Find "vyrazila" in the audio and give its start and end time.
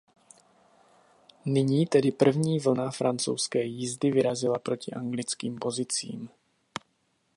4.11-4.59